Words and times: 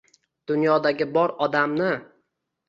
Dunyodagi 0.51 1.07
bor 1.17 1.35
odamni 1.47 1.93